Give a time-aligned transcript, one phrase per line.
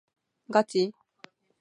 [0.53, 0.91] ガチ？